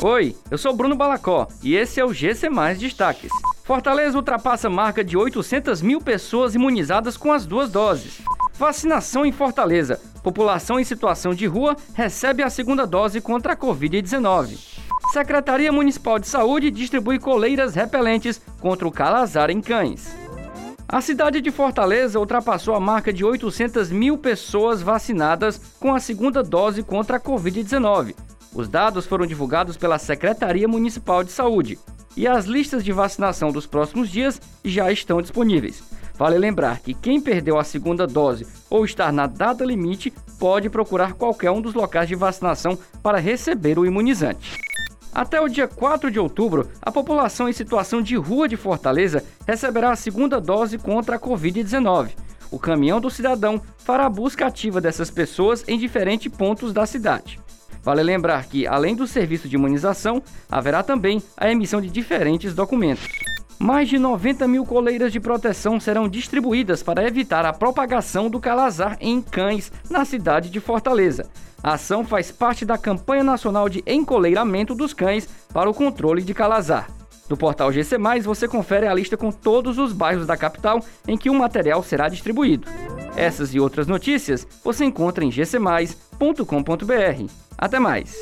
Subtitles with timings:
[0.00, 3.32] Oi, eu sou Bruno Balacó e esse é o GC Mais Destaques.
[3.64, 8.22] Fortaleza ultrapassa a marca de 800 mil pessoas imunizadas com as duas doses.
[8.54, 10.00] Vacinação em Fortaleza.
[10.22, 14.56] População em situação de rua recebe a segunda dose contra a Covid-19.
[15.12, 20.14] Secretaria Municipal de Saúde distribui coleiras repelentes contra o calazar em cães.
[20.86, 26.40] A cidade de Fortaleza ultrapassou a marca de 800 mil pessoas vacinadas com a segunda
[26.40, 28.14] dose contra a Covid-19.
[28.58, 31.78] Os dados foram divulgados pela Secretaria Municipal de Saúde
[32.16, 35.80] e as listas de vacinação dos próximos dias já estão disponíveis.
[36.14, 41.12] Vale lembrar que quem perdeu a segunda dose ou estar na data limite pode procurar
[41.12, 44.58] qualquer um dos locais de vacinação para receber o imunizante.
[45.14, 49.92] Até o dia 4 de outubro, a população em situação de rua de Fortaleza receberá
[49.92, 52.10] a segunda dose contra a Covid-19.
[52.50, 57.38] O caminhão do cidadão fará a busca ativa dessas pessoas em diferentes pontos da cidade.
[57.82, 63.08] Vale lembrar que, além do serviço de imunização, haverá também a emissão de diferentes documentos.
[63.58, 68.96] Mais de 90 mil coleiras de proteção serão distribuídas para evitar a propagação do calazar
[69.00, 71.28] em cães na cidade de Fortaleza.
[71.60, 76.32] A ação faz parte da campanha nacional de encoleiramento dos cães para o controle de
[76.32, 76.97] calazar.
[77.28, 81.28] No portal GC+, você confere a lista com todos os bairros da capital em que
[81.28, 82.66] o material será distribuído.
[83.16, 87.32] Essas e outras notícias você encontra em gcmais.com.br.
[87.58, 88.16] Até mais!